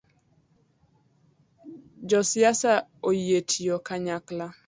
Josiasa 2.09 2.71
oyie 3.09 3.39
tiyo 3.49 3.75
kanyakla 3.87 4.45